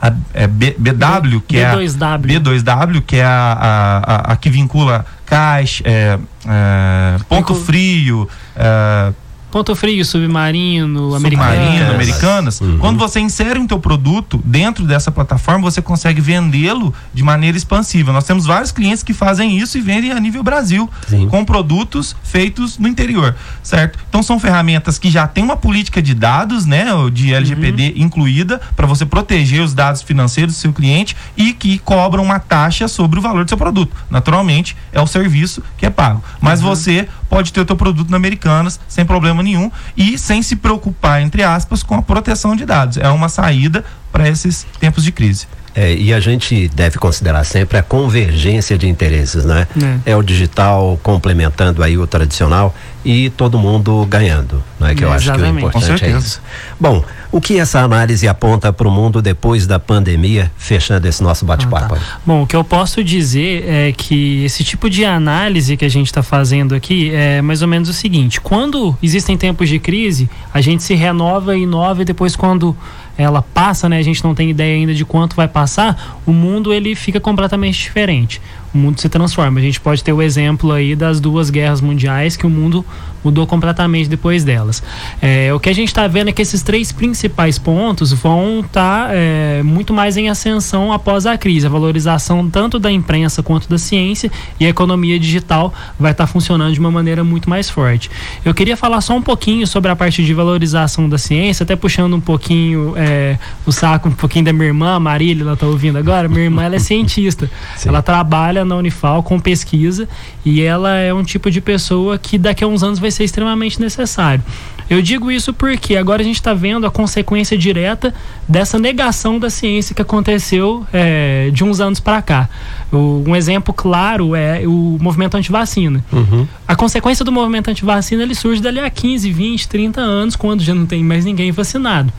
a 0.00 0.12
é 0.34 0.46
B, 0.46 0.74
BW, 0.78 1.40
que 1.46 1.56
B2W. 1.56 1.60
é 1.60 1.66
a 1.66 2.18
B2W, 2.18 3.02
que 3.02 3.16
é 3.16 3.24
a, 3.24 4.02
a, 4.02 4.32
a, 4.32 4.36
que 4.36 4.50
vincula 4.50 5.06
caixa, 5.24 5.82
é, 5.86 6.18
é, 6.46 7.16
ponto 7.28 7.54
frio, 7.54 8.28
é, 8.56 9.12
Ponto 9.52 9.76
Frio, 9.76 10.02
Submarino, 10.02 11.12
Submarino, 11.12 11.92
Americanas. 11.92 12.58
Uhum. 12.58 12.78
Quando 12.78 12.98
você 12.98 13.20
insere 13.20 13.58
um 13.58 13.66
teu 13.66 13.78
produto 13.78 14.40
dentro 14.46 14.86
dessa 14.86 15.12
plataforma, 15.12 15.60
você 15.60 15.82
consegue 15.82 16.22
vendê-lo 16.22 16.92
de 17.12 17.22
maneira 17.22 17.54
expansiva. 17.54 18.12
Nós 18.12 18.24
temos 18.24 18.46
vários 18.46 18.72
clientes 18.72 19.02
que 19.02 19.12
fazem 19.12 19.58
isso 19.58 19.76
e 19.76 19.82
vendem 19.82 20.10
a 20.10 20.18
nível 20.18 20.42
Brasil, 20.42 20.88
Sim. 21.06 21.28
com 21.28 21.44
produtos 21.44 22.16
feitos 22.22 22.78
no 22.78 22.88
interior, 22.88 23.36
certo? 23.62 23.98
Então 24.08 24.22
são 24.22 24.40
ferramentas 24.40 24.98
que 24.98 25.10
já 25.10 25.26
têm 25.26 25.44
uma 25.44 25.56
política 25.56 26.00
de 26.00 26.14
dados, 26.14 26.64
né, 26.64 26.86
de 27.12 27.34
LGPD 27.34 27.88
uhum. 27.88 28.04
incluída 28.04 28.58
para 28.74 28.86
você 28.86 29.04
proteger 29.04 29.60
os 29.60 29.74
dados 29.74 30.00
financeiros 30.00 30.54
do 30.54 30.58
seu 30.58 30.72
cliente 30.72 31.14
e 31.36 31.52
que 31.52 31.78
cobram 31.78 32.22
uma 32.22 32.38
taxa 32.38 32.88
sobre 32.88 33.18
o 33.18 33.22
valor 33.22 33.44
do 33.44 33.50
seu 33.50 33.58
produto. 33.58 33.94
Naturalmente, 34.08 34.74
é 34.94 35.00
o 35.00 35.06
serviço 35.06 35.62
que 35.76 35.84
é 35.84 35.90
pago. 35.90 36.24
Mas 36.40 36.62
uhum. 36.62 36.68
você 36.68 37.06
pode 37.28 37.52
ter 37.52 37.60
o 37.60 37.64
teu 37.66 37.76
produto 37.76 38.08
na 38.08 38.16
Americanas 38.16 38.80
sem 38.88 39.04
problema 39.04 39.41
nenhum 39.42 39.70
e 39.96 40.16
sem 40.18 40.42
se 40.42 40.56
preocupar, 40.56 41.20
entre 41.20 41.42
aspas, 41.42 41.82
com 41.82 41.94
a 41.94 42.02
proteção 42.02 42.54
de 42.54 42.64
dados. 42.64 42.96
É 42.96 43.08
uma 43.08 43.28
saída 43.28 43.84
para 44.10 44.28
esses 44.28 44.66
tempos 44.78 45.04
de 45.04 45.12
crise. 45.12 45.46
É, 45.74 45.94
e 45.94 46.12
a 46.12 46.20
gente 46.20 46.68
deve 46.68 46.98
considerar 46.98 47.44
sempre 47.44 47.78
a 47.78 47.82
convergência 47.82 48.76
de 48.76 48.86
interesses, 48.86 49.44
né? 49.44 49.66
É. 50.06 50.10
é. 50.10 50.16
o 50.16 50.22
digital 50.22 51.00
complementando 51.02 51.82
aí 51.82 51.96
o 51.96 52.06
tradicional 52.06 52.74
e 53.02 53.30
todo 53.30 53.58
mundo 53.58 54.06
ganhando, 54.06 54.62
não 54.78 54.86
é 54.86 54.94
que 54.94 55.02
eu 55.02 55.10
é, 55.10 55.16
acho 55.16 55.32
que 55.32 55.40
o 55.40 55.46
importante 55.46 56.04
é 56.04 56.10
isso. 56.10 56.42
Bom, 56.78 57.02
o 57.32 57.40
que 57.40 57.58
essa 57.58 57.80
análise 57.80 58.28
aponta 58.28 58.70
para 58.70 58.86
o 58.86 58.90
mundo 58.90 59.22
depois 59.22 59.66
da 59.66 59.80
pandemia, 59.80 60.52
fechando 60.58 61.08
esse 61.08 61.22
nosso 61.22 61.46
bate-papo? 61.46 61.94
Ah, 61.94 61.98
tá. 61.98 62.20
Bom, 62.26 62.42
o 62.42 62.46
que 62.46 62.54
eu 62.54 62.62
posso 62.62 63.02
dizer 63.02 63.64
é 63.66 63.90
que 63.90 64.44
esse 64.44 64.62
tipo 64.62 64.90
de 64.90 65.02
análise 65.02 65.74
que 65.78 65.84
a 65.84 65.88
gente 65.88 66.08
está 66.08 66.22
fazendo 66.22 66.74
aqui 66.74 67.10
é 67.10 67.40
mais 67.40 67.62
ou 67.62 67.68
menos 67.68 67.88
o 67.88 67.92
seguinte: 67.94 68.38
quando 68.38 68.94
existem 69.02 69.36
tempos 69.38 69.70
de 69.70 69.78
crise, 69.78 70.28
a 70.52 70.60
gente 70.60 70.82
se 70.82 70.94
renova 70.94 71.56
e 71.56 71.62
inova 71.62 72.02
e 72.02 72.04
depois 72.04 72.36
quando 72.36 72.76
ela 73.16 73.42
passa, 73.42 73.88
né, 73.88 73.98
a 73.98 74.02
gente 74.02 74.22
não 74.22 74.34
tem 74.34 74.50
ideia 74.50 74.74
ainda 74.74 74.94
de 74.94 75.04
quanto 75.04 75.34
vai 75.34 75.48
passar, 75.48 76.20
o 76.26 76.32
mundo 76.32 76.72
ele 76.72 76.94
fica 76.94 77.20
completamente 77.20 77.78
diferente 77.78 78.40
o 78.74 78.78
mundo 78.78 79.00
se 79.00 79.08
transforma. 79.08 79.60
A 79.60 79.62
gente 79.62 79.80
pode 79.80 80.02
ter 80.02 80.12
o 80.12 80.22
exemplo 80.22 80.72
aí 80.72 80.96
das 80.96 81.20
duas 81.20 81.50
guerras 81.50 81.80
mundiais 81.80 82.36
que 82.36 82.46
o 82.46 82.50
mundo 82.50 82.84
mudou 83.24 83.46
completamente 83.46 84.08
depois 84.08 84.44
delas. 84.44 84.82
É, 85.20 85.52
o 85.54 85.60
que 85.60 85.68
a 85.68 85.72
gente 85.72 85.88
está 85.88 86.06
vendo 86.08 86.28
é 86.28 86.32
que 86.32 86.42
esses 86.42 86.62
três 86.62 86.90
principais 86.90 87.58
pontos 87.58 88.12
vão 88.12 88.60
estar 88.60 89.08
tá, 89.08 89.10
é, 89.12 89.62
muito 89.62 89.92
mais 89.92 90.16
em 90.16 90.28
ascensão 90.28 90.92
após 90.92 91.26
a 91.26 91.38
crise. 91.38 91.66
A 91.66 91.70
valorização 91.70 92.48
tanto 92.48 92.78
da 92.78 92.90
imprensa 92.90 93.42
quanto 93.42 93.68
da 93.68 93.78
ciência 93.78 94.30
e 94.58 94.66
a 94.66 94.68
economia 94.68 95.18
digital 95.18 95.72
vai 95.98 96.12
estar 96.12 96.26
tá 96.26 96.32
funcionando 96.32 96.72
de 96.72 96.80
uma 96.80 96.90
maneira 96.90 97.22
muito 97.22 97.48
mais 97.48 97.70
forte. 97.70 98.10
Eu 98.44 98.54
queria 98.54 98.76
falar 98.76 99.00
só 99.00 99.14
um 99.14 99.22
pouquinho 99.22 99.66
sobre 99.66 99.90
a 99.90 99.96
parte 99.96 100.24
de 100.24 100.34
valorização 100.34 101.08
da 101.08 101.18
ciência, 101.18 101.64
até 101.64 101.76
puxando 101.76 102.14
um 102.14 102.20
pouquinho 102.20 102.94
é, 102.96 103.38
o 103.64 103.72
saco 103.72 104.08
um 104.08 104.12
pouquinho 104.12 104.44
da 104.44 104.52
minha 104.52 104.66
irmã, 104.66 104.94
a 104.96 105.00
Marília, 105.00 105.42
ela 105.44 105.52
está 105.54 105.66
ouvindo 105.66 105.98
agora. 105.98 106.28
Minha 106.28 106.44
irmã 106.44 106.64
ela 106.64 106.76
é 106.76 106.78
cientista. 106.78 107.48
Sim. 107.76 107.88
Ela 107.88 108.02
trabalha 108.02 108.61
na 108.64 108.76
Unifal 108.76 109.22
com 109.22 109.38
pesquisa 109.38 110.08
e 110.44 110.62
ela 110.62 110.96
é 110.96 111.12
um 111.12 111.22
tipo 111.22 111.50
de 111.50 111.60
pessoa 111.60 112.18
que 112.18 112.38
daqui 112.38 112.64
a 112.64 112.66
uns 112.66 112.82
anos 112.82 112.98
vai 112.98 113.10
ser 113.10 113.24
extremamente 113.24 113.80
necessário. 113.80 114.42
Eu 114.90 115.00
digo 115.00 115.30
isso 115.30 115.54
porque 115.54 115.96
agora 115.96 116.20
a 116.20 116.24
gente 116.24 116.36
está 116.36 116.52
vendo 116.52 116.86
a 116.86 116.90
consequência 116.90 117.56
direta 117.56 118.12
dessa 118.46 118.78
negação 118.78 119.38
da 119.38 119.48
ciência 119.48 119.94
que 119.94 120.02
aconteceu 120.02 120.86
é, 120.92 121.50
de 121.50 121.64
uns 121.64 121.80
anos 121.80 121.98
para 121.98 122.20
cá. 122.20 122.48
O, 122.92 123.24
um 123.26 123.34
exemplo 123.34 123.72
claro 123.72 124.34
é 124.36 124.66
o 124.66 124.98
movimento 125.00 125.36
antivacina. 125.36 126.04
Uhum. 126.12 126.46
A 126.68 126.76
consequência 126.76 127.24
do 127.24 127.32
movimento 127.32 127.70
antivacina 127.70 128.22
ele 128.22 128.34
surge 128.34 128.60
dali 128.60 128.80
a 128.80 128.90
15, 128.90 129.30
20, 129.30 129.68
30 129.68 130.00
anos, 130.00 130.36
quando 130.36 130.62
já 130.62 130.74
não 130.74 130.84
tem 130.84 131.02
mais 131.02 131.24
ninguém 131.24 131.50
vacinado. 131.52 132.12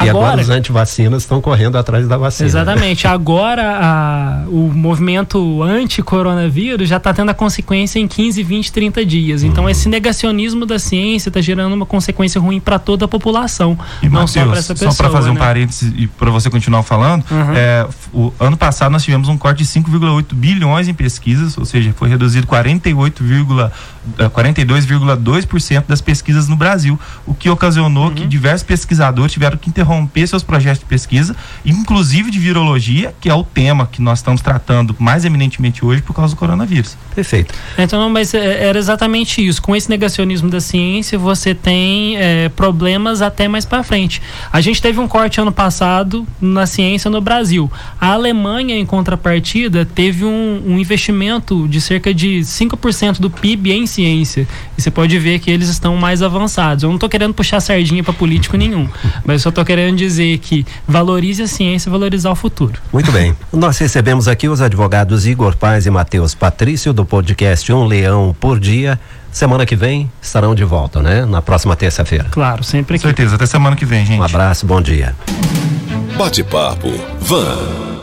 E 0.00 0.08
agora, 0.08 0.26
agora 0.26 0.40
os 0.40 0.50
antivacinas 0.50 1.22
estão 1.22 1.40
correndo 1.40 1.76
atrás 1.76 2.06
da 2.06 2.16
vacina. 2.16 2.46
Exatamente. 2.48 3.06
Agora 3.08 3.78
a, 3.80 4.44
o 4.48 4.72
movimento 4.72 5.62
anti-coronavírus 5.62 6.88
já 6.88 6.96
está 6.96 7.12
tendo 7.12 7.30
a 7.30 7.34
consequência 7.34 7.98
em 7.98 8.06
15, 8.06 8.42
20, 8.42 8.72
30 8.72 9.04
dias. 9.04 9.42
Então 9.42 9.64
uhum. 9.64 9.70
esse 9.70 9.88
negacionismo 9.88 10.64
da 10.64 10.78
ciência 10.78 11.28
está 11.28 11.40
gerando 11.40 11.72
uma 11.74 11.86
consequência 11.86 12.40
ruim 12.40 12.60
para 12.60 12.78
toda 12.78 13.04
a 13.04 13.08
população. 13.08 13.78
E, 14.02 14.06
não 14.06 14.22
Mateus, 14.22 14.30
só 14.30 14.44
para 14.46 14.58
essa 14.58 14.74
pessoa. 14.74 14.92
Só 14.92 15.02
para 15.02 15.12
fazer 15.12 15.28
né? 15.28 15.34
um 15.34 15.36
parênteses 15.36 15.92
e 15.96 16.06
para 16.06 16.30
você 16.30 16.48
continuar 16.50 16.82
falando, 16.82 17.24
uhum. 17.30 17.54
é, 17.54 17.86
o 18.12 18.32
ano 18.38 18.56
passado 18.56 18.92
nós 18.92 19.02
tivemos 19.02 19.28
um 19.28 19.36
corte 19.36 19.58
de 19.58 19.68
5,8 19.68 20.34
bilhões 20.34 20.88
em 20.88 20.94
pesquisas, 20.94 21.56
ou 21.58 21.64
seja, 21.64 21.92
foi 21.96 22.08
reduzido 22.08 22.46
48, 22.46 23.24
42,2% 24.18 25.76
é, 25.76 25.84
das 25.86 26.00
pesquisas 26.00 26.48
no 26.48 26.56
Brasil, 26.56 26.98
o 27.26 27.34
que 27.34 27.48
ocasionou 27.48 28.08
uhum. 28.08 28.14
que 28.14 28.26
diversos 28.26 28.66
pesquisadores 28.66 29.32
tiveram 29.32 29.56
que 29.56 29.68
interromper 29.68 30.26
seus 30.26 30.42
projetos 30.42 30.80
de 30.80 30.86
pesquisa, 30.86 31.36
inclusive 31.64 32.30
de 32.30 32.38
virologia, 32.38 33.14
que 33.20 33.28
é 33.28 33.34
o 33.34 33.44
tema 33.44 33.86
que 33.86 34.00
nós 34.00 34.18
estamos 34.18 34.40
tratando 34.40 34.96
mais 34.98 35.24
eminentemente 35.24 35.84
hoje 35.84 36.02
por 36.02 36.14
causa 36.14 36.34
do 36.34 36.38
coronavírus. 36.38 36.96
Perfeito. 37.14 37.54
Então, 37.78 38.08
mas 38.08 38.32
é, 38.34 38.68
era 38.68 38.78
exatamente 38.78 39.46
isso. 39.46 39.60
Com 39.60 39.76
esse 39.76 39.88
negacionismo 39.88 40.48
da 40.48 40.60
ciência, 40.60 41.18
você 41.18 41.54
tem 41.54 42.16
é, 42.16 42.48
problemas 42.48 43.22
até 43.22 43.48
mais 43.48 43.64
para 43.64 43.82
frente. 43.82 44.22
A 44.52 44.60
gente 44.60 44.80
teve 44.80 44.98
um 44.98 45.08
corte 45.08 45.40
ano 45.40 45.52
passado 45.52 46.26
na 46.40 46.66
ciência 46.66 47.10
no 47.10 47.20
Brasil. 47.20 47.70
A 48.00 48.12
Alemanha, 48.12 48.76
em 48.76 48.86
contrapartida, 48.86 49.84
teve 49.84 50.24
um, 50.24 50.62
um 50.66 50.78
investimento 50.78 51.68
de 51.68 51.80
cerca 51.80 52.14
de 52.14 52.40
5% 52.40 53.20
do 53.20 53.30
PIB 53.30 53.72
em 53.72 53.86
ciência. 53.90 54.46
E 54.76 54.82
você 54.82 54.90
pode 54.90 55.18
ver 55.18 55.38
que 55.38 55.50
eles 55.50 55.68
estão 55.68 55.96
mais 55.96 56.22
avançados. 56.22 56.82
Eu 56.82 56.88
não 56.88 56.96
estou 56.96 57.08
querendo 57.08 57.34
puxar 57.34 57.60
sardinha 57.60 58.02
para 58.02 58.12
político 58.12 58.56
nenhum, 58.56 58.88
mas 59.24 59.42
só 59.42 59.48
estou 59.48 59.64
querendo 59.64 59.96
dizer 59.96 60.38
que 60.38 60.64
valorize 60.86 61.42
a 61.42 61.46
ciência 61.46 61.88
e 61.88 61.92
valorizar 61.92 62.30
o 62.30 62.34
futuro. 62.36 62.80
Muito 62.92 63.12
bem. 63.12 63.36
Nós 63.52 63.78
recebemos 63.78 64.28
aqui 64.28 64.48
os 64.48 64.60
advogados 64.60 65.26
Igor 65.26 65.56
Paz 65.56 65.86
e 65.86 65.90
Matheus 65.90 66.34
Patrício 66.34 66.92
do 66.92 67.04
podcast 67.04 67.72
Um 67.72 67.84
Leão 67.84 68.34
por 68.38 68.58
Dia. 68.58 68.98
Semana 69.32 69.64
que 69.64 69.76
vem 69.76 70.10
estarão 70.20 70.54
de 70.54 70.64
volta, 70.64 71.00
né? 71.00 71.24
Na 71.24 71.40
próxima 71.40 71.76
terça-feira. 71.76 72.26
Claro, 72.30 72.64
sempre 72.64 72.96
aqui. 72.96 73.02
Com 73.02 73.08
certeza. 73.08 73.36
Até 73.36 73.46
semana 73.46 73.76
que 73.76 73.84
vem, 73.84 74.04
gente. 74.04 74.18
Um 74.18 74.24
abraço, 74.24 74.66
bom 74.66 74.80
dia. 74.80 75.14
Bate-papo. 76.16 76.92
Van. 77.20 77.99